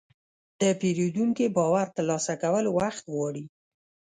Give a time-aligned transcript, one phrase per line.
[0.61, 3.45] د پیرودونکي باور ترلاسه کول وخت غواړي.